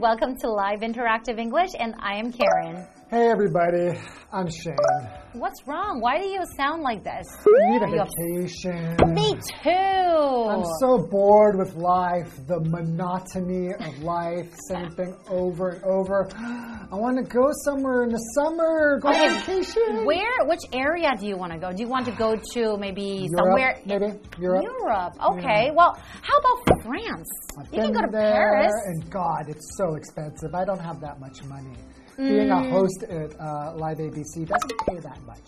[0.00, 2.86] welcome to Live Interactive English, and I am Karen.
[3.10, 4.00] Hey everybody,
[4.32, 5.19] I'm Shane.
[5.32, 6.00] What's wrong?
[6.00, 7.26] Why do you sound like this?
[7.46, 8.96] I need a Are you ups- vacation.
[9.14, 9.70] Me too.
[9.70, 16.28] I'm so bored with life, the monotony of life, same thing over and over.
[16.36, 20.04] I want to go somewhere in the summer, go on Okay, vacation.
[20.04, 20.46] Where?
[20.46, 21.70] Which area do you want to go?
[21.70, 23.80] Do you want to go to maybe Europe, somewhere?
[23.86, 24.64] maybe Europe.
[24.64, 25.12] Europe.
[25.38, 25.70] Okay.
[25.72, 27.28] Well, how about France?
[27.56, 28.72] I've you can go to there, Paris.
[28.86, 30.54] and God, it's so expensive.
[30.54, 31.76] I don't have that much money.
[32.20, 32.70] Being a Mm.
[32.70, 35.40] host at uh, Live ABC doesn't pay that much.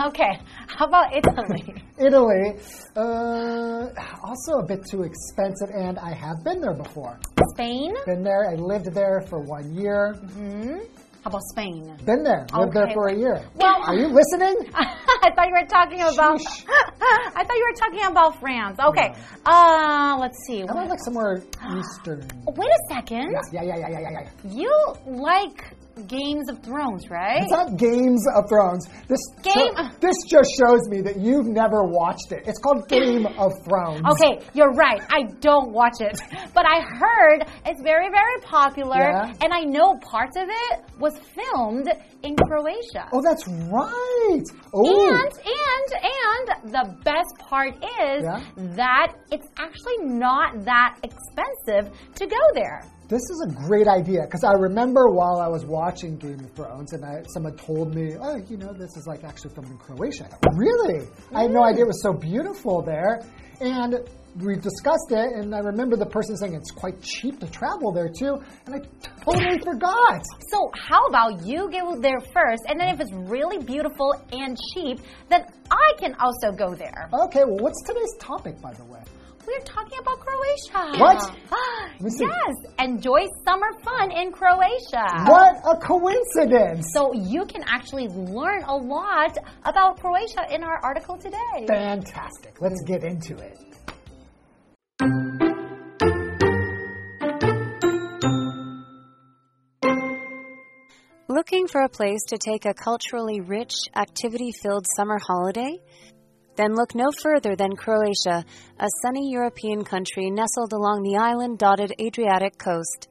[0.08, 0.38] okay.
[0.66, 1.74] How about Italy?
[1.98, 2.56] Italy,
[2.96, 3.88] uh,
[4.24, 7.18] also a bit too expensive, and I have been there before.
[7.54, 7.94] Spain?
[8.06, 8.48] Been there.
[8.50, 10.14] I lived there for one year.
[10.14, 10.80] How
[11.24, 11.96] about Spain?
[12.04, 12.46] Been there.
[12.54, 13.44] Lived there for a year.
[13.54, 14.70] Well- are you listening?
[14.74, 16.40] I thought you were talking about.
[17.36, 18.78] I thought you were talking about France.
[18.80, 19.14] Okay.
[19.46, 20.62] Uh, let's see.
[20.62, 21.42] I went like somewhere
[21.78, 22.28] eastern.
[22.46, 23.32] Wait a second.
[23.52, 24.28] Yeah, yeah, yeah, yeah, yeah, yeah.
[24.44, 25.64] You like
[26.06, 27.42] Games of Thrones, right?
[27.42, 28.86] It's not Games of Thrones.
[29.08, 32.44] This Game- so- this just shows me that you've never watched it.
[32.46, 34.02] It's called Game of Thrones.
[34.12, 35.02] Okay, you're right.
[35.10, 36.18] I don't watch it.
[36.54, 38.96] But I heard it's very, very popular.
[38.98, 39.32] Yeah?
[39.42, 41.88] And I know parts of it was filmed
[42.22, 43.08] in Croatia.
[43.12, 44.44] Oh, that's right.
[44.74, 48.40] Oh, And, and, and the best part is Yeah?
[48.76, 52.82] that it's actually not that expensive to go there.
[53.08, 56.92] This is a great idea because I remember while I was watching Game of Thrones
[56.92, 60.28] and I, someone told me, oh, you know, this is like actually filmed in Croatia.
[60.54, 61.06] Really?
[61.34, 63.20] I had no idea it was so beautiful there.
[63.60, 63.96] And
[64.40, 68.08] we discussed it, and I remember the person saying it's quite cheap to travel there
[68.08, 68.78] too, and I
[69.24, 70.22] totally forgot.
[70.50, 75.00] So, how about you go there first, and then if it's really beautiful and cheap,
[75.28, 77.10] then I can also go there.
[77.12, 79.02] Okay, well, what's today's topic, by the way?
[79.46, 80.98] We're talking about Croatia.
[81.00, 81.32] What?
[82.00, 85.24] me yes, enjoy summer fun in Croatia.
[85.26, 86.86] What a coincidence!
[86.92, 91.66] So, you can actually learn a lot about Croatia in our article today.
[91.66, 92.60] Fantastic.
[92.60, 93.58] Let's get into it.
[101.28, 105.78] Looking for a place to take a culturally rich, activity filled summer holiday?
[106.56, 108.44] Then look no further than Croatia,
[108.78, 113.08] a sunny European country nestled along the island dotted Adriatic coast.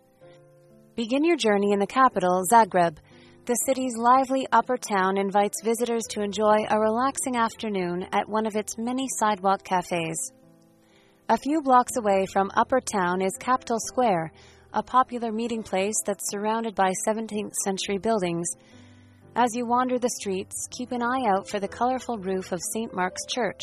[0.95, 2.97] Begin your journey in the capital, Zagreb.
[3.45, 8.55] The city's lively upper town invites visitors to enjoy a relaxing afternoon at one of
[8.55, 10.31] its many sidewalk cafes.
[11.27, 14.31] A few blocks away from Upper Town is Kaptol Square,
[14.73, 18.47] a popular meeting place that's surrounded by 17th century buildings.
[19.35, 22.93] As you wander the streets, keep an eye out for the colorful roof of St.
[22.93, 23.61] Mark's Church.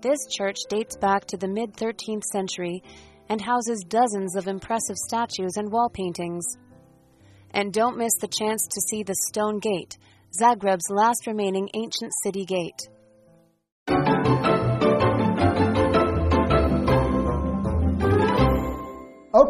[0.00, 2.84] This church dates back to the mid 13th century
[3.28, 6.44] and houses dozens of impressive statues and wall paintings.
[7.50, 9.98] And don't miss the chance to see the Stone Gate,
[10.40, 12.88] Zagreb's last remaining ancient city gate.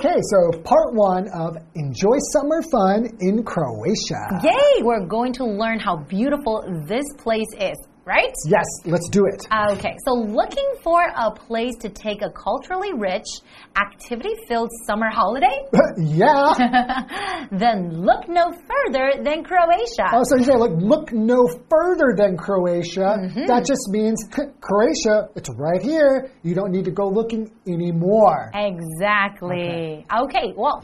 [0.03, 4.41] Okay, so part one of Enjoy Summer Fun in Croatia.
[4.43, 4.81] Yay!
[4.81, 7.77] We're going to learn how beautiful this place is,
[8.11, 8.35] right?
[8.47, 9.47] Yes, let's do it.
[9.79, 13.29] Okay, so looking for a place to take a culturally rich,
[13.77, 15.57] activity filled summer holiday?
[15.97, 17.47] yeah.
[17.53, 20.11] then look no further than Croatia.
[20.13, 23.15] Oh, so you say, look, look no further than Croatia.
[23.23, 23.47] Mm-hmm.
[23.47, 24.27] That just means
[24.61, 26.33] Croatia, it's right here.
[26.43, 28.51] You don't need to go looking anymore.
[28.55, 30.05] Exactly.
[30.11, 30.53] Okay.
[30.57, 30.83] well,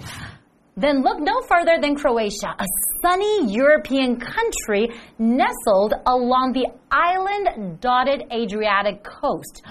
[0.79, 2.67] then look no further than Croatia, a
[3.01, 9.63] sunny European country nestled along the island dotted Adriatic coast.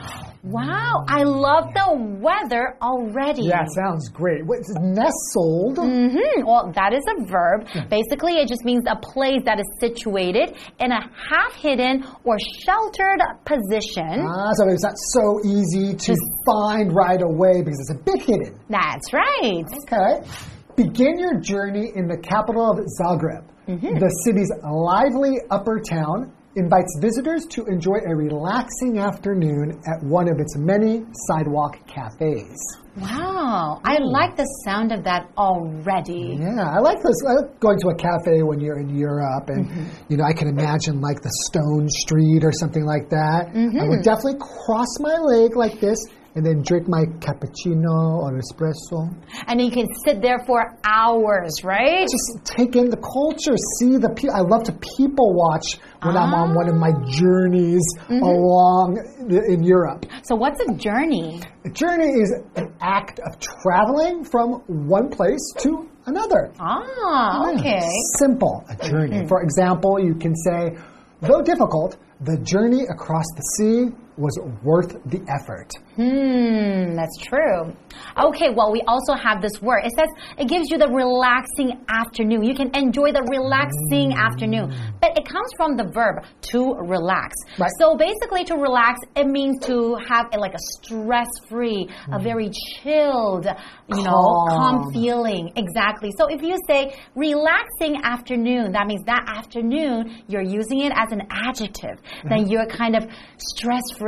[0.41, 3.43] Wow, I love the weather already.
[3.43, 4.45] Yeah, sounds great.
[4.45, 5.77] What, is it nestled?
[5.77, 7.67] Hmm, well, that is a verb.
[7.89, 13.21] Basically, it just means a place that is situated in a half hidden or sheltered
[13.45, 14.25] position.
[14.25, 16.15] Ah, so it's not so easy to
[16.45, 18.59] find right away because it's a bit hidden.
[18.69, 19.65] That's right.
[19.91, 20.27] Okay.
[20.75, 23.47] Begin your journey in the capital of Zagreb.
[23.67, 23.97] Mm-hmm.
[23.99, 30.39] The city's lively upper town invites visitors to enjoy a relaxing afternoon at one of
[30.39, 32.55] its many sidewalk cafes.
[32.97, 36.37] Wow, I like the sound of that already.
[36.39, 37.15] Yeah, I like this.
[37.27, 39.83] I like going to a cafe when you're in Europe, and Mm-hmm.
[40.11, 43.47] you know, I can imagine like the Stone Street or something like that.
[43.49, 43.89] I Mm-hmm.
[43.89, 45.99] would definitely cross my leg like this
[46.35, 49.09] and then drink my cappuccino or espresso.
[49.47, 52.01] And you can sit there for hours, right?
[52.11, 54.35] Just take in the culture, see the people.
[54.35, 58.99] I love to people watch when I'm on one of my journeys along
[59.29, 60.05] in Europe.
[60.23, 61.41] So, what's a journey?
[61.65, 66.51] A journey is an act of traveling from one place to another.
[66.59, 67.87] Ah, Yeah, okay.
[68.19, 69.25] Simple, a journey.
[69.27, 70.75] For example, you can say,
[71.21, 75.71] though difficult, the journey across the sea was worth the effort.
[75.95, 77.75] Hmm, that's true.
[78.17, 79.83] Okay, well, we also have this word.
[79.85, 82.43] It says it gives you the relaxing afternoon.
[82.43, 84.19] You can enjoy the relaxing hmm.
[84.19, 84.75] afternoon.
[85.01, 86.23] But it comes from the verb
[86.53, 87.35] to relax.
[87.57, 87.71] Right.
[87.79, 92.23] So basically, to relax, it means to have a, like a stress free, a hmm.
[92.23, 93.47] very chilled,
[93.87, 94.93] you know, calm Calm.
[94.93, 95.51] feeling.
[95.55, 96.11] Exactly.
[96.17, 101.23] So if you say relaxing afternoon, that means that afternoon you're using it as an
[101.29, 101.99] adjective.
[102.23, 102.51] Then mm-hmm.
[102.51, 103.07] you're kind of
[103.37, 104.04] stress free,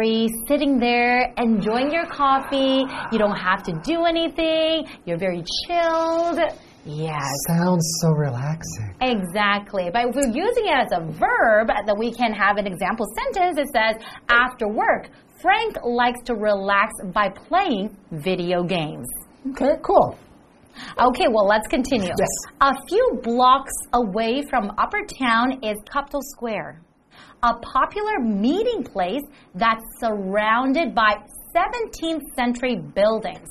[0.47, 2.85] sitting there, enjoying your coffee.
[3.11, 4.87] You don't have to do anything.
[5.05, 6.39] You're very chilled.
[6.85, 7.25] Yes.
[7.49, 8.95] Sounds so relaxing.
[9.01, 9.89] Exactly.
[9.91, 13.57] But if we're using it as a verb, then we can have an example sentence.
[13.57, 15.09] It says, after work,
[15.41, 19.07] Frank likes to relax by playing video games.
[19.51, 20.17] Okay, cool.
[20.97, 22.07] Okay, well, let's continue.
[22.07, 22.53] Yes.
[22.61, 26.81] A few blocks away from Upper Town is Kaptol Square,
[27.43, 29.23] a popular meeting place
[29.55, 31.17] that's surrounded by
[31.55, 33.47] 17th century buildings.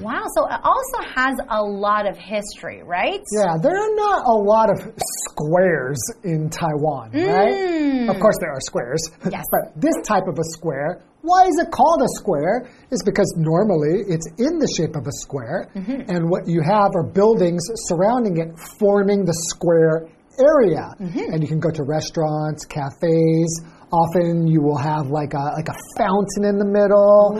[0.00, 3.20] Wow, so it also has a lot of history, right?
[3.32, 4.92] Yeah, there are not a lot of
[5.24, 7.54] squares in Taiwan, right?
[7.54, 8.10] Mm.
[8.10, 9.02] Of course, there are squares.
[9.30, 9.44] Yes.
[9.50, 12.68] but this type of a square, why is it called a square?
[12.90, 16.08] Is because normally it's in the shape of a square, mm-hmm.
[16.08, 20.94] and what you have are buildings surrounding it, forming the square area.
[20.98, 23.60] And you can go to restaurants, cafes.
[23.92, 27.38] Often you will have like a like a fountain in the middle.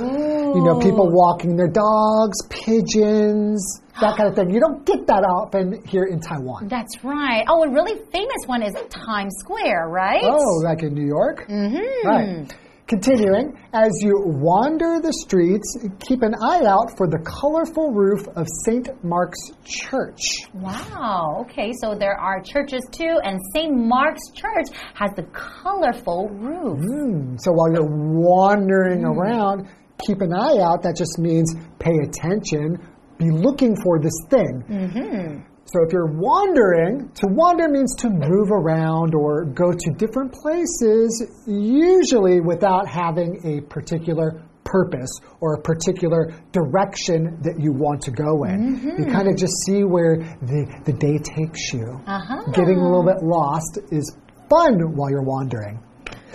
[0.54, 3.58] You know, people walking their dogs, pigeons,
[4.00, 4.50] that kind of thing.
[4.50, 6.68] You don't get that often here in Taiwan.
[6.68, 7.44] That's right.
[7.48, 10.22] Oh, a really famous one is Times Square, right?
[10.22, 11.48] Oh, like in New York?
[11.48, 12.06] Mm-hmm.
[12.06, 12.54] Right.
[12.88, 18.46] Continuing, as you wander the streets, keep an eye out for the colorful roof of
[18.64, 18.88] St.
[19.02, 20.20] Mark's Church.
[20.54, 21.44] Wow.
[21.50, 23.74] Okay, so there are churches too, and St.
[23.76, 26.78] Mark's Church has the colorful roof.
[26.78, 29.66] Hmm, So while you're wandering around,
[30.06, 30.82] keep an eye out.
[30.84, 32.78] That just means pay attention,
[33.18, 35.44] be looking for this thing.
[35.66, 41.24] So if you're wandering, to wander means to move around or go to different places,
[41.46, 45.10] usually without having a particular purpose
[45.40, 48.94] or a particular direction that you want to go in.
[48.98, 52.00] You kind of just see where the, the day takes you.
[52.06, 52.50] Uh-huh.
[52.52, 54.16] Getting a little bit lost is
[54.50, 55.82] fun while you're wandering.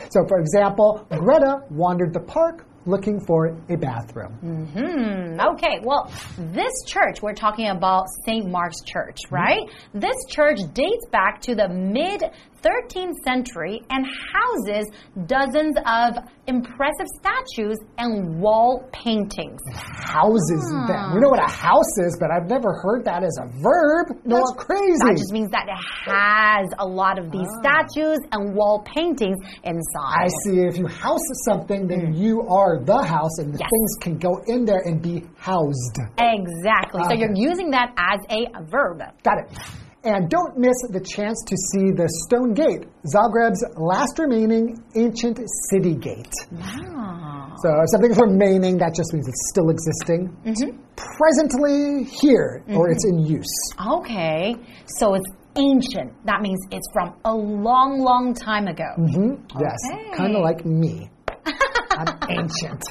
[0.10, 4.34] So, for example, Greta wandered the park looking for a bathroom.
[4.74, 5.40] Hmm.
[5.54, 5.80] Okay.
[5.84, 8.48] Well, this church we're talking about St.
[8.50, 9.62] Mark's Church, right?
[9.94, 12.24] This church dates back to the mid
[12.64, 14.86] 13th century and houses
[15.26, 16.18] dozens of
[16.48, 19.60] impressive statues and wall paintings.
[19.74, 21.14] Houses, then.
[21.14, 24.18] We know what a house is, but I've never heard that as a verb.
[24.26, 25.00] No, That's- crazy.
[25.00, 27.62] That just means that it has a lot of these ah.
[27.62, 30.26] statues and wall paintings inside.
[30.26, 30.60] I see.
[30.62, 32.18] If you house something, then mm.
[32.18, 33.70] you are the house, and the Yes.
[33.70, 35.98] things can go in there and be housed.
[36.18, 37.04] Exactly.
[37.04, 37.14] So ah.
[37.14, 39.02] you're using that as a verb.
[39.24, 39.58] Got it.
[40.04, 45.40] And don't miss the chance to see the Stone Gate, Zagreb's last remaining ancient
[45.70, 46.34] city gate.
[46.52, 47.54] Wow.
[47.62, 50.36] So if something's remaining, that just means it's still existing.
[50.44, 50.82] Mm-hmm.
[50.96, 53.54] Presently here, or it's in use.
[54.00, 54.56] Okay.
[54.98, 56.14] So it's ancient.
[56.26, 58.90] That means it's from a long, long time ago.
[58.98, 59.36] Hmm?
[59.60, 60.18] Yes, Okay.
[60.18, 61.12] kind of like me.
[61.92, 62.82] I'm ancient.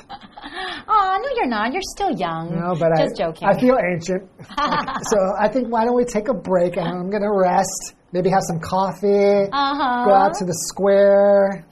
[0.88, 1.74] Oh, no, you're not.
[1.74, 2.56] You're still young.
[2.56, 3.48] No, but Just I, joking.
[3.48, 4.24] I feel ancient.
[5.12, 8.30] so I think why don't we take a break and I'm going to rest, maybe
[8.30, 10.06] have some coffee, Uh-huh.
[10.06, 11.66] go out to the square.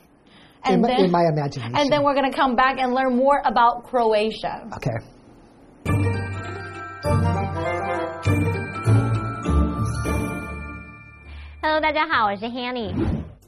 [0.66, 1.76] in, And my, then- in my imagination.
[1.76, 4.68] and then we're going to come back and learn more about Croatia.
[4.78, 4.98] okay.
[11.62, 12.94] Hello，大家好，我是 Hanny。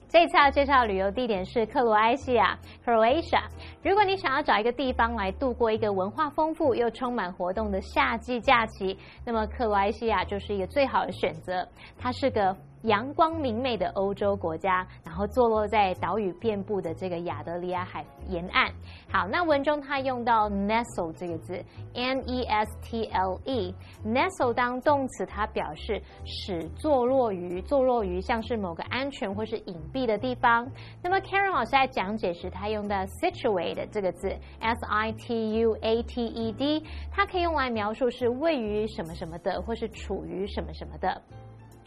[0.08, 3.42] 这次要介绍的旅游地点是克罗埃西亚 （Croatia）。
[3.83, 11.67] 如果你想要找一个地方来度过一个文化丰富又充满活动的夏季假期，那么克罗埃西亚就是一个最好的选择。
[11.99, 18.73] 它是个阳光明媚的欧洲国家，然后坐落在岛屿遍布的这个亚得里亚海沿岸。
[19.11, 21.63] 好，那文中它用到 nestle 这个字
[21.95, 30.67] ，n e s t l e，nestle 当动词，它表示使坐落于坐落于像是某个安全或是隐蔽的地方。
[31.03, 34.29] 那么 Karen 老师在讲解时，他用的 situate 这个字
[34.61, 41.21] ，s i t u a t e d，它可以用来描述是位于什么什么的，或是处于什么什么的。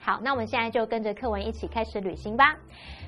[0.06, 2.58] 好，那我们现在就跟着课文一起开始旅行吧。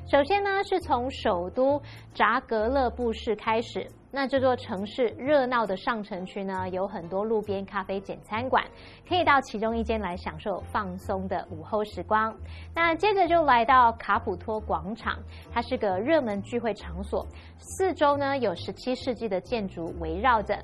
[0.09, 1.81] 首先呢，是从首都
[2.15, 3.85] 扎格勒布市开始。
[4.09, 8.63] 那这座城市热闹的上城区呢，有很多路边咖啡简餐馆，
[9.05, 12.33] 可以到其中一间来享受放松的午后时光。
[12.73, 15.19] 那接着就来到卡普托广场，
[15.51, 20.57] 它是个热门聚会场所，四周呢有十七世纪的建筑围绕着。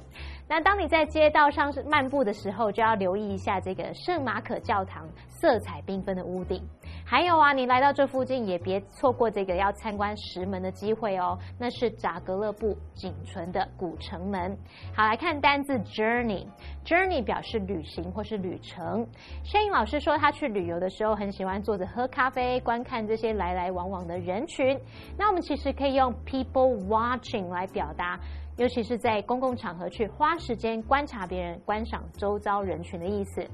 [0.47, 6.61] 那当你在街道上漫步的时候，就要留意一下这个圣马可教堂色彩缤纷的屋顶。
[7.05, 11.37] 还有啊，你来到这附近也别错过这个要参观石门的机会哦。
[11.57, 14.57] 那是扎格勒布仅存的古城门。
[14.95, 19.07] 好，来看单字 journey，journey 表示旅行或是旅程。
[19.43, 24.79] 摄影老师说他去旅游的时候很喜欢坐着喝咖啡，观看这些来来往往的人群。
[25.17, 28.19] 那我们其实可以用 people watching 来表达。
[28.57, 33.47] 尤其是在公共场合去花时间观察别人、观赏周遭人群的意思。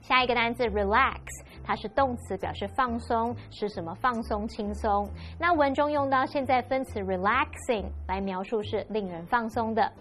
[0.00, 1.20] 下一个单词 relax，
[1.64, 5.08] 它是动词，表示放松，使什么放松、轻松。
[5.38, 9.92] 那文中用到现在分词 relaxing 来描述是令人放松的。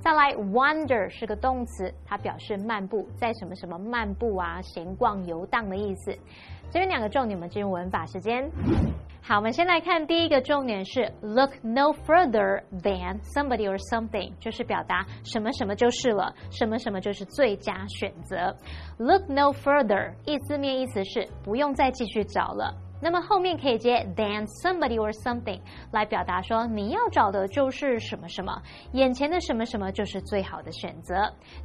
[0.00, 6.16] 再来 wander 是个动词，它表示漫步，在什么什么漫步啊、闲逛、游荡的意思。
[6.70, 8.50] 这边两个重点，我们进入文法时间。
[9.25, 18.55] 好，我们先来看第一个重点是 look no further than somebody or something，就是表达什么什么就是了，什么什么就是最佳选择。
[18.97, 22.73] look no further，意字面意思是不用再继续找了。
[23.03, 25.59] 那么后面可以接 than somebody or something
[25.91, 28.61] 来表达说你要找的就是什么什么，
[28.93, 31.15] 眼前的什么什么就是最好的选择。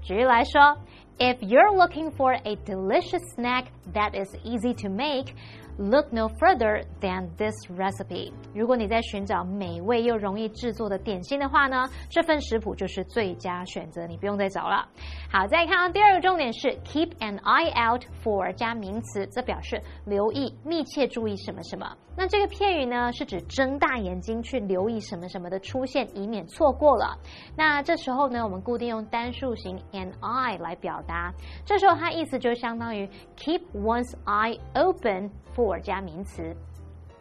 [0.03, 0.79] 举例来说，
[1.19, 5.35] If you're looking for a delicious snack that is easy to make。
[5.78, 8.32] Look no further than this recipe。
[8.54, 14.88] 如果你在寻找美味又容易制作的点心的话呢，这份食谱就是最佳选择，你不用再找了。
[15.32, 21.96] 好，再看到第二个重点是 keep an eye out for 加名词，这表示留意、密切注意什么什么。
[22.16, 27.18] 那这个片语呢，是指睁大眼睛去留意什么什么的出现，以免错过了。
[27.56, 31.34] 那这时候呢，我们固定用单数型 an eye 来表达，
[31.66, 35.32] 这时候它意思就相当于 keep one's eye open
[35.80, 36.56] 加名词。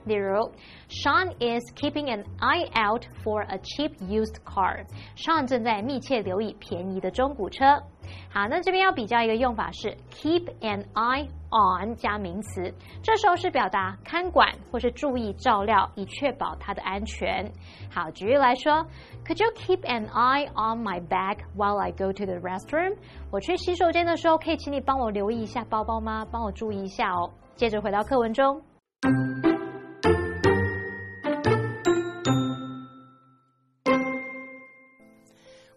[0.05, 0.51] 例如
[0.89, 4.85] ，Sean is keeping an eye out for a cheap used car。
[5.17, 7.65] Sean 正在密切留意便宜的中古车。
[8.33, 17.53] 好，那这边要比较一个用法是 keep an eye on 加名词，这时候是表达看管或是注意照料，以确保它的安全。
[17.93, 18.87] 好，举例来说
[19.25, 22.97] ，Could you keep an eye on my bag while I go to the restroom？
[23.31, 26.27] 我去洗手间的时候，可以请你帮我留意一下包包吗？
[26.31, 27.31] 帮我注意一下哦。
[27.55, 28.70] 接着回到课文中。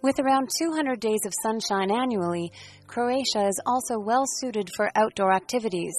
[0.04, 2.52] With around 200 days of sunshine annually,
[2.88, 5.96] Croatia is also well suited for outdoor activities.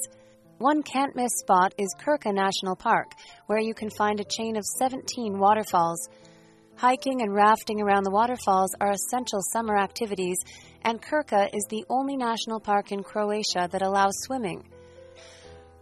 [0.58, 3.12] One can't miss spot is Krka National Park,
[3.46, 6.11] where you can find a chain of 17 waterfalls.
[6.76, 10.37] Hiking and rafting around the waterfalls are essential summer activities,
[10.82, 14.68] and Krka is the only national park in Croatia that allows swimming.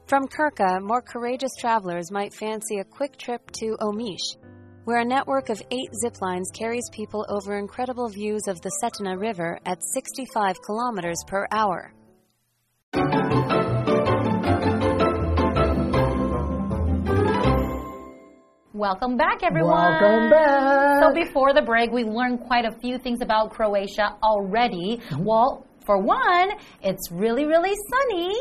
[0.06, 4.36] From Krka, more courageous travelers might fancy a quick trip to Omish,
[4.84, 9.18] where a network of eight zip lines carries people over incredible views of the Cetina
[9.18, 11.92] River at 65 kilometers per hour.
[18.74, 20.00] Welcome back, everyone.
[20.00, 21.02] Welcome back.
[21.02, 24.96] So, before the break, we learned quite a few things about Croatia already.
[24.96, 25.24] Mm -hmm.
[25.24, 26.48] Well, for one,
[26.82, 28.32] it's really, really sunny.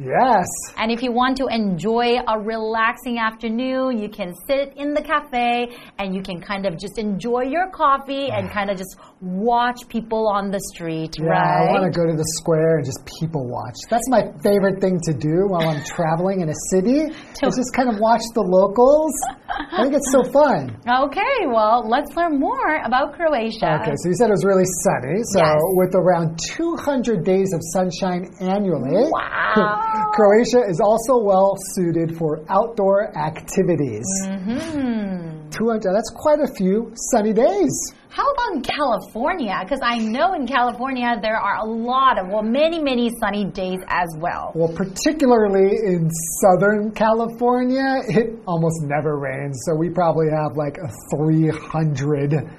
[0.00, 0.46] Yes.
[0.78, 5.76] And if you want to enjoy a relaxing afternoon, you can sit in the cafe
[5.98, 8.52] and you can kind of just enjoy your coffee and ah.
[8.52, 11.68] kind of just watch people on the street, yeah, right?
[11.68, 13.76] I want to go to the square and just people watch.
[13.90, 17.12] That's my favorite thing to do while I'm traveling in a city.
[17.34, 19.12] to just kind of watch the locals.
[19.52, 20.76] I think it's so fun.
[21.10, 23.80] Okay, well, let's learn more about Croatia.
[23.80, 25.22] Okay, so you said it was really sunny.
[25.32, 25.58] So yes.
[25.74, 29.08] with around 200 days of sunshine annually.
[29.10, 29.89] Wow.
[30.12, 34.06] Croatia is also well suited for outdoor activities.
[34.26, 35.50] Mm-hmm.
[35.50, 37.94] 200, that's quite a few sunny days.
[38.10, 39.56] How about in California?
[39.62, 43.78] Because I know in California there are a lot of, well, many, many sunny days
[43.88, 44.50] as well.
[44.54, 46.10] Well, particularly in
[46.42, 49.62] Southern California, it almost never rains.
[49.64, 52.50] So we probably have like a 300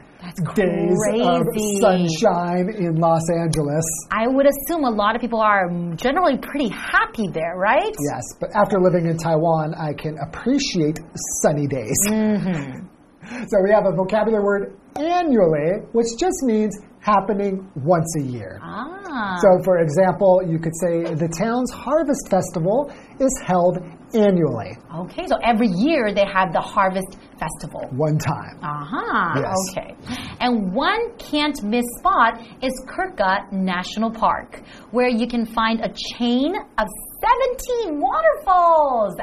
[0.55, 1.45] Days of
[1.81, 3.85] sunshine in Los Angeles.
[4.11, 7.93] I would assume a lot of people are generally pretty happy there, right?
[8.11, 10.99] Yes, but after living in Taiwan, I can appreciate
[11.41, 11.99] sunny days.
[12.09, 12.87] Mm -hmm.
[13.51, 14.63] So we have a vocabulary word
[14.95, 18.59] annually, which just means happening once a year.
[18.61, 19.37] Ah.
[19.41, 20.93] So, for example, you could say
[21.25, 23.75] the town's harvest festival is held
[24.15, 27.87] annually, Okay, so every year they have the harvest festival.
[27.91, 28.57] one time.
[28.61, 29.41] Uh huh.
[29.41, 29.55] Yes.
[29.71, 29.95] Okay.
[30.39, 36.55] And one can't miss spot is Krka National Park, where you can find a chain
[36.77, 36.87] of
[37.21, 39.15] 17 waterfalls.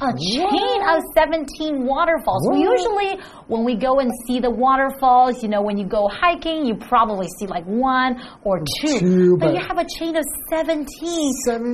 [0.00, 2.46] A chain of 17 waterfalls.
[2.48, 2.58] What?
[2.58, 6.74] Usually, when we go and see the waterfalls, you know, when you go hiking, you
[6.74, 8.98] probably see like one or two.
[8.98, 10.86] Two, but, but- you have a chain of 17.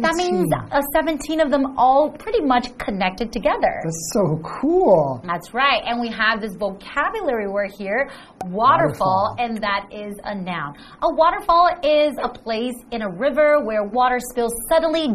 [0.02, 3.80] That means uh, 17 of them all pretty much connected together.
[3.84, 5.20] That's so cool.
[5.24, 5.82] That's right.
[5.86, 8.10] And we have this vocabulary word here,
[8.44, 9.36] waterfall, Waterfall.
[9.38, 10.74] and that is a noun.
[11.02, 15.08] A waterfall is a place in a river where water spills suddenly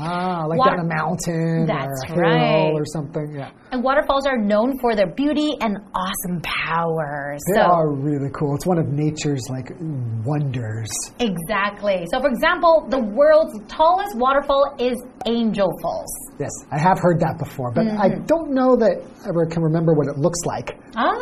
[0.00, 2.72] Ah, like Water- down a mountain That's or a hill right.
[2.74, 3.34] or something.
[3.36, 3.50] Yeah.
[3.72, 7.36] And waterfalls are known for their beauty and awesome power.
[7.52, 8.54] They so, are really cool.
[8.54, 9.70] It's one of nature's like
[10.24, 10.88] wonders.
[11.18, 12.06] exactly.
[12.12, 16.10] So, for example, the world's tallest waterfall is Angel Falls.
[16.38, 18.24] Yes, I have heard that before, but I Mm-hmm.
[18.26, 20.78] don't know that I ever can remember what it looks like.
[20.94, 21.12] Ah,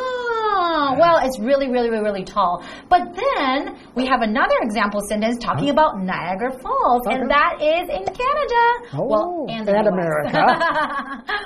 [0.85, 2.63] Oh, well, it's really, really, really, really tall.
[2.91, 7.17] But then we have another example sentence talking about Niagara Falls, Okay.
[7.17, 8.63] and that is in Canada.
[8.93, 10.45] Oh, well, and, and America.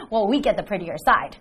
[0.11, 1.37] well, we get the prettier side.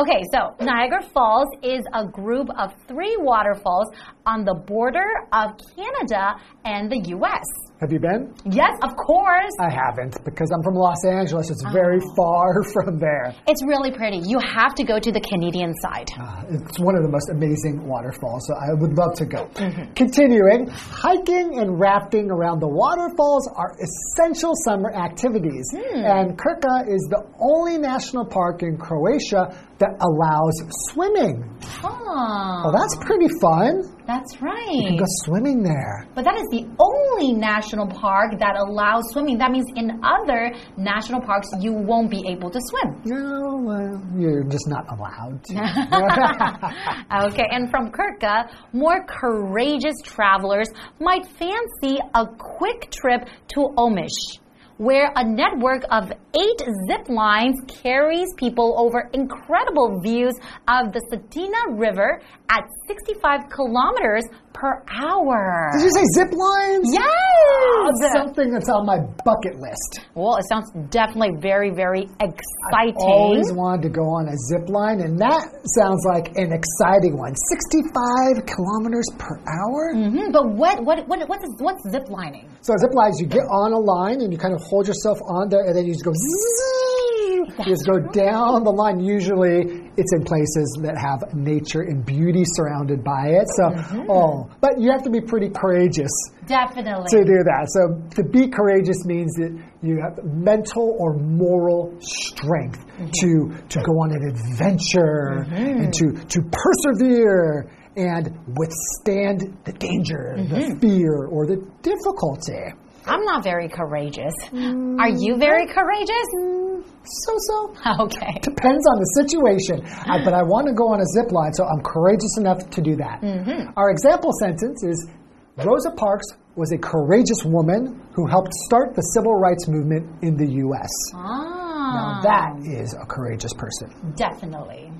[0.00, 3.88] Okay, so Niagara Falls is a group of three waterfalls
[4.24, 7.44] on the border of Canada and the U.S.
[7.82, 8.32] Have you been?
[8.46, 9.50] Yes, of course.
[9.58, 11.50] I haven't because I'm from Los Angeles.
[11.50, 12.14] It's very Oh.
[12.14, 13.34] far from there.
[13.48, 14.18] It's really pretty.
[14.24, 16.08] You have to go to the Canadian side.
[16.16, 19.46] Uh, It's one of the most amazing waterfalls, so I would love to go.
[19.58, 19.94] Mm-hmm.
[19.94, 25.66] Continuing, hiking and rafting around the waterfalls are essential summer activities.
[25.74, 26.04] Hmm.
[26.06, 30.54] And Krka is the only national park in Croatia that allows
[30.90, 31.48] swimming.
[31.82, 33.82] Oh, Well, that's pretty fun.
[34.06, 34.68] that's right.
[34.70, 36.06] You can go swimming there.
[36.14, 39.38] But that is the only national park that allows swimming.
[39.38, 43.00] That means in other national parks, you won't be able to swim.
[43.04, 45.54] No, well, you're just not allowed to.
[47.28, 50.68] okay, and from Krka, more courageous travelers
[51.00, 54.38] might fancy a quick trip to Omish.
[54.82, 60.34] Where a network of eight zip lines carries people over incredible views
[60.66, 65.70] of the Cetina River at 65 kilometers per hour.
[65.72, 66.90] Did you say zip lines?
[66.92, 68.12] Yes!
[68.12, 70.00] Something that's on my bucket list.
[70.14, 72.98] Well, it sounds definitely very, very exciting.
[72.98, 75.46] Always wanted to go on a zip line, and that
[75.78, 77.34] sounds like an exciting one.
[77.54, 79.94] 65 kilometers per hour?
[79.94, 82.50] Mhm, But what, what, what, what is, what's zip lining?
[82.60, 85.50] So, zip lines, you get on a line and you kind of hold yourself on
[85.50, 86.12] there, and then you just go
[87.60, 89.04] you just go down the line.
[89.04, 93.46] Usually, it's in places that have nature and beauty surrounded by it.
[93.60, 94.10] So, mm-hmm.
[94.10, 96.10] oh, but you have to be pretty courageous
[96.46, 97.10] Definitely.
[97.10, 97.68] to do that.
[97.68, 103.12] So to be courageous means that you have mental or moral strength mm-hmm.
[103.20, 105.84] to to go on an adventure mm-hmm.
[105.84, 112.72] and to to persevere and withstand the danger, the fear, or the difficulty.
[113.06, 114.34] I'm not very courageous.
[114.52, 115.38] Are you mm-hmm.
[115.40, 116.28] very courageous?
[116.36, 116.82] Mm-hmm.
[117.04, 117.74] So so.
[118.04, 118.32] Okay.
[118.42, 119.82] Depends on the situation.
[120.08, 122.80] I, but I want to go on a zip line, so I'm courageous enough to
[122.80, 123.20] do that.
[123.20, 123.72] Mm-hmm.
[123.76, 125.08] Our example sentence is
[125.56, 130.46] Rosa Parks was a courageous woman who helped start the civil rights movement in the
[130.64, 130.90] U.S.
[131.14, 131.62] Ah.
[131.92, 134.14] Now, Ah, that is a courageous person.
[134.16, 134.90] definitely.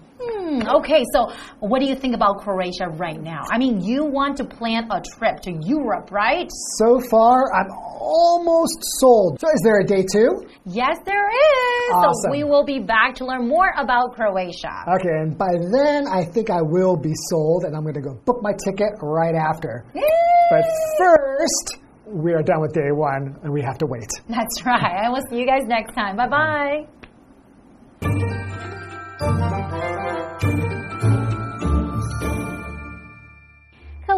[0.52, 3.40] Hmm, okay, so what do you think about Croatia right now?
[3.50, 6.50] I mean, you want to plan a trip to Europe, right?
[6.76, 9.40] So far, I'm almost sold.
[9.40, 10.44] So, is there a day two?
[10.66, 11.92] Yes, there is.
[11.94, 12.12] Awesome.
[12.24, 14.84] So we will be back to learn more about Croatia.
[14.96, 18.14] Okay, and by then, I think I will be sold, and I'm going to go
[18.26, 19.86] book my ticket right after.
[19.94, 20.64] But
[20.98, 24.10] first, we are done with day one, and we have to wait.
[24.28, 25.00] That's right.
[25.04, 26.16] I will see you guys next time.
[26.16, 26.86] Bye bye.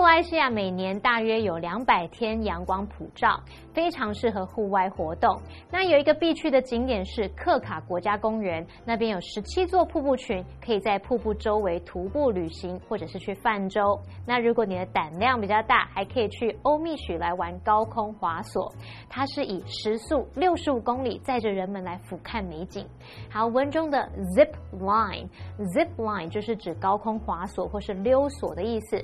[0.05, 3.43] 马来西亚每年大约有两百天阳光普照，
[3.75, 5.39] 非常适合户外活动。
[5.71, 13.99] 那有一个必去的景点是克卡国家公园，那边有十七座瀑布群，可以在瀑布周围徒步旅行，或者是去泛舟。
[14.27, 18.73] 那如果你的胆量比较大，还可以去欧密许来玩高空滑索，
[19.11, 22.87] 它是以时速六十五公里载着人们来俯瞰美景。
[23.29, 28.97] 好，文中的 zip line，zip line 就是指高空滑索或是溜索的意思。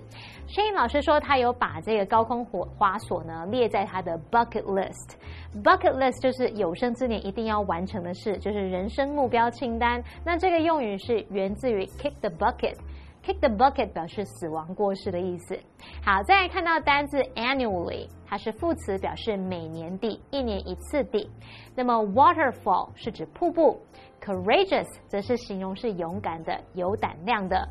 [0.47, 5.17] Shane 老师说，他有把这个高空滑滑索呢列在他的 bucket list。
[5.63, 10.03] bucket list 就是有生之年一定要完成的事，就是人生目标清单。
[10.25, 12.77] 那这个用语是源自于 kick the bucket。
[13.23, 15.59] kick the bucket 表示死亡过世的意思。
[16.03, 21.29] 好，再来看到单字 annually，它是副词，表示每年的，一年一次的。
[21.75, 23.79] 那么 waterfall 是指瀑布
[24.23, 27.69] ，courageous 则是形容是勇敢的、有胆量的。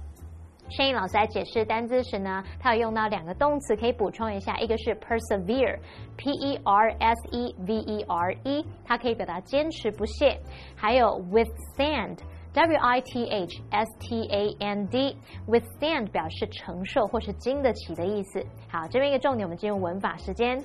[0.70, 10.38] 声音老师在解释单词时呢，他有用到两个动词，可以补充一下，一个是 persevere，p e r s e v e r e，它可以表达坚持不懈；
[10.76, 12.20] 还有 withstand。
[12.54, 18.44] W I T H S T A N D，withstand 表示承受或是经得起的意思。
[18.72, 20.60] 好，这边一个重点，我们进入文法时间。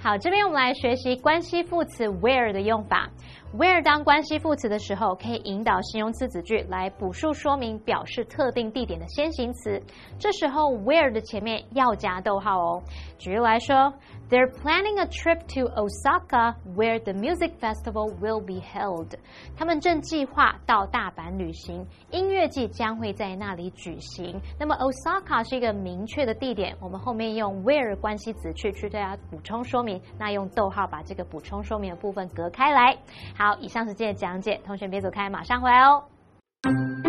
[0.00, 3.08] 好，这边我们来学习关系副词 where 的用法。
[3.56, 9.80] where 当关系副词的时候，可以引导形容词子句来补述说明表示特定地点的先行词。
[10.18, 12.82] 这时候 where 的前面要加逗号哦。
[13.18, 13.92] 举例来说
[14.28, 19.14] ，They're planning a trip to Osaka where the music festival will be held。
[19.56, 24.40] 他们正计划到大阪旅行，音乐季将会在那里举行。
[24.58, 30.00] 那么 Osaka 是一个明确的地点，我们后面用 where 关系子去去对它补充说明。
[30.18, 32.96] 那用逗号把这个补充说明的部分隔开来。
[33.36, 37.07] 好，以上是今天的讲解，同学别走开，马上回来哦。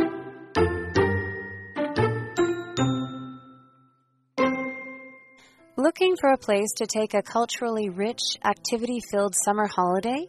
[5.90, 10.28] Looking for a place to take a culturally rich, activity filled summer holiday?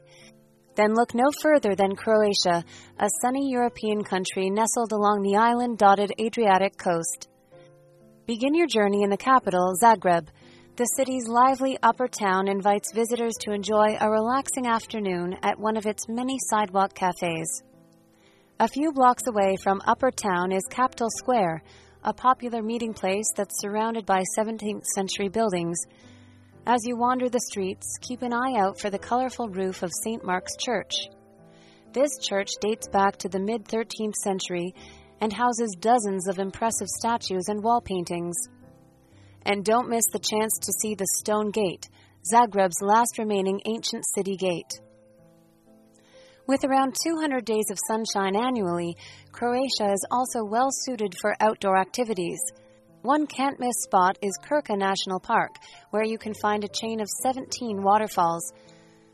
[0.75, 2.64] Then look no further than Croatia,
[2.99, 7.29] a sunny European country nestled along the island dotted Adriatic coast.
[8.27, 10.29] Begin your journey in the capital, Zagreb
[10.77, 15.85] the city's lively upper town invites visitors to enjoy a relaxing afternoon at one of
[15.85, 17.62] its many sidewalk cafes.
[18.61, 21.62] A few blocks away from Upper Town is Kaptol Square,
[22.02, 25.78] a popular meeting place that's surrounded by 17th century buildings.
[26.66, 30.24] As you wander the streets, keep an eye out for the colorful roof of St.
[30.24, 30.92] Mark's Church.
[31.92, 34.74] This church dates back to the mid 13th century
[35.20, 38.36] and houses dozens of impressive statues and wall paintings.
[39.44, 41.88] And don't miss the chance to see the Stone Gate,
[42.32, 44.80] Zagreb's last remaining ancient city gate.
[46.46, 48.96] With around 200 days of sunshine annually,
[49.31, 52.40] Croatia is also well suited for outdoor activities.
[53.03, 55.57] One can't miss spot is Krka National Park,
[55.90, 58.53] where you can find a chain of 17 waterfalls.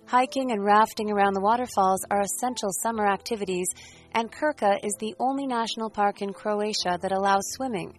[0.07, 3.67] Hiking and rafting around the waterfalls are essential summer activities,
[4.13, 7.99] and Krka is the only national park in Croatia that allows swimming.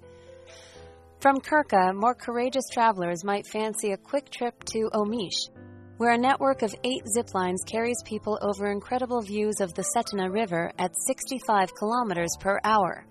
[1.19, 5.49] From Krka, more courageous travelers might fancy a quick trip to Omish,
[5.97, 10.31] where a network of eight zip lines carries people over incredible views of the Cetina
[10.31, 13.03] River at 65 kilometers per hour.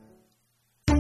[0.89, 0.95] Hey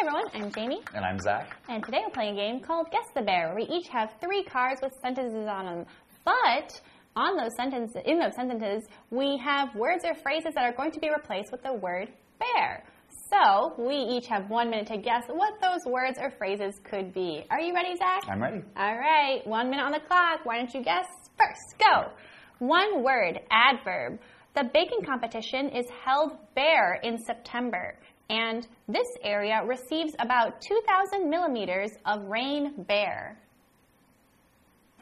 [0.00, 0.80] everyone, I'm Jamie.
[0.94, 1.56] And I'm Zach.
[1.68, 4.44] And today we're playing a game called Guess the Bear, where we each have three
[4.44, 5.86] cards with sentences on them.
[6.24, 6.78] But
[7.16, 11.00] on those sentences, in those sentences, we have words or phrases that are going to
[11.00, 12.84] be replaced with the word bear.
[13.30, 17.44] So we each have one minute to guess what those words or phrases could be.
[17.50, 18.22] Are you ready, Zach?
[18.28, 18.62] I'm ready.
[18.76, 20.44] All right, one minute on the clock.
[20.44, 21.06] Why don't you guess
[21.38, 21.78] first?
[21.78, 22.12] Go.
[22.58, 24.18] One word, adverb.
[24.54, 27.98] The baking competition is held bare in September,
[28.30, 33.38] and this area receives about 2,000 millimeters of rain bare.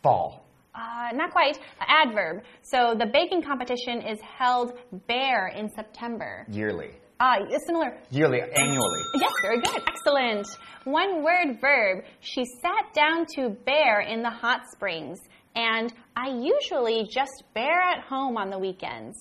[0.02, 0.43] Fall.
[0.74, 1.58] Uh, not quite.
[1.80, 2.42] Adverb.
[2.62, 4.72] So the baking competition is held
[5.06, 6.44] bare in September.
[6.50, 6.90] Yearly.
[7.20, 7.96] Ah, uh, similar.
[8.10, 9.02] Yearly, annually.
[9.20, 9.82] Yes, very good.
[9.86, 10.46] Excellent.
[10.84, 12.04] One word verb.
[12.20, 15.18] She sat down to bear in the hot springs.
[15.54, 19.16] And I usually just bear at home on the weekends.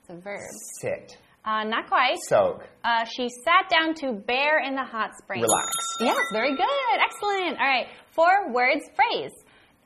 [0.00, 0.40] It's a verb.
[0.80, 1.18] Sit.
[1.44, 2.16] Uh, not quite.
[2.26, 2.66] Soak.
[2.82, 5.42] Uh, she sat down to bear in the hot springs.
[5.42, 5.74] Relax.
[6.00, 7.00] Yes, very good.
[7.04, 7.58] Excellent.
[7.58, 7.88] All right.
[8.12, 9.32] Four words phrase.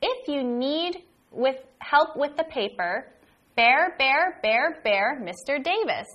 [0.01, 3.07] If you need with help with the paper,
[3.55, 5.63] bear, bear, bear, bear, Mr.
[5.63, 6.07] Davis.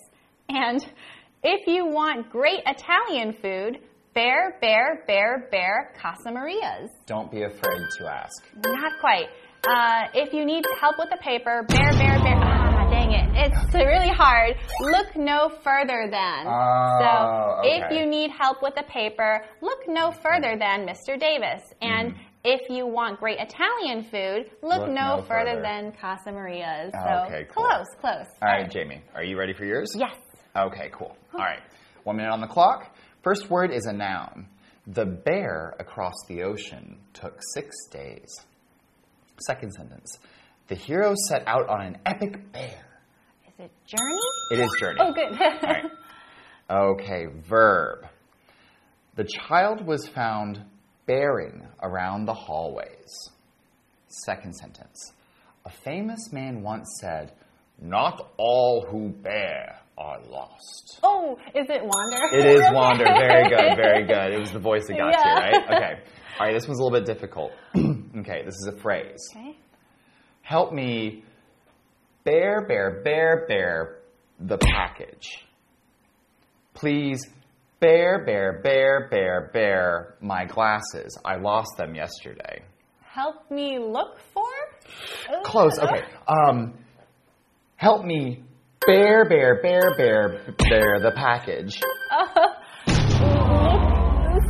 [0.48, 0.84] And
[1.42, 3.78] if you want great Italian food,
[4.14, 6.90] bear, bear, bear, bear, Casa Maria's.
[7.06, 8.42] Don't be afraid to ask.
[8.66, 9.26] Not quite.
[9.66, 12.36] Uh, if you need help with the paper, bear, bear, bear.
[12.36, 13.30] Ah, dang it.
[13.34, 14.56] it's really hard.
[14.80, 16.46] Look no further than.
[16.46, 21.18] Oh, so if you need help with the paper, look no further than Mr.
[21.18, 21.62] Davis.
[21.80, 22.20] And Mm-hmm.
[22.44, 25.62] If you want great Italian food, look, Look no, no further further.
[25.62, 26.92] than Casa Maria's.
[26.94, 27.64] Ah, so Okay, cool.
[27.64, 28.26] close, close.
[28.42, 29.90] All right, Jamie, are you ready for yours?
[29.96, 30.14] Yes.
[30.56, 31.16] Okay, cool.
[31.32, 31.60] All right.
[32.04, 32.94] One minute on the clock.
[33.22, 34.46] First word is a noun.
[34.86, 38.28] The bear across the ocean took six days.
[39.46, 40.18] Second sentence.
[40.68, 42.84] The hero set out on an epic bear.
[43.46, 44.20] Is it journey?
[44.50, 44.98] It is journey.
[45.00, 45.38] Oh, good.
[45.40, 45.84] Right.
[46.70, 48.06] Okay, verb.
[49.16, 50.62] The child was found
[51.06, 53.30] bearing around the hallways.
[54.08, 55.12] Second sentence.
[55.64, 57.32] A famous man once said,
[57.80, 60.98] Not all who bear are lost.
[61.02, 62.36] Oh, is it wander?
[62.36, 63.04] It is Wander.
[63.04, 64.32] Very good, very good.
[64.34, 65.28] It was the voice that got Yeah.
[65.28, 65.64] you, right?
[65.76, 66.02] Okay.
[66.40, 67.52] All right, this one's a little bit difficult.
[67.76, 69.20] okay, this is a phrase.
[69.36, 69.56] Okay.
[70.42, 71.22] Help me
[72.24, 73.98] bear, bear, bear, bear
[74.40, 75.28] the package.
[76.74, 77.20] Please
[77.84, 81.18] bear, bear, bear, bear, bear my glasses.
[81.22, 82.62] I lost them yesterday.
[83.02, 84.48] Help me look for?
[85.44, 85.78] Close.
[85.78, 86.00] Okay.
[86.26, 86.72] Um,
[87.76, 88.42] help me
[88.86, 91.78] bear, bear, bear, bear, bear the package.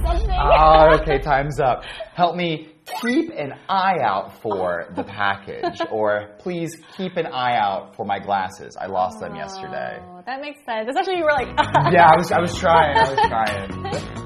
[0.04, 0.30] Something.
[0.30, 1.82] Ah, okay, time's up.
[2.14, 2.68] Help me
[3.02, 8.20] keep an eye out for the package, or please keep an eye out for my
[8.20, 8.76] glasses.
[8.80, 9.98] I lost them yesterday.
[10.26, 10.88] That makes sense.
[10.88, 11.48] Especially you were like,
[11.92, 12.96] Yeah, I was, I was trying.
[12.96, 14.20] I was trying.